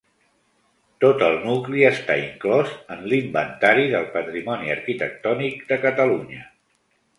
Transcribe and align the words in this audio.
Tot 1.03 1.19
el 1.27 1.35
nucli 1.49 1.83
està 1.89 2.15
inclòs 2.21 2.73
en 2.97 3.05
l'Inventari 3.13 3.85
del 3.93 4.09
Patrimoni 4.17 4.75
Arquitectònic 4.79 5.65
de 5.73 5.81
Catalunya. 5.87 6.45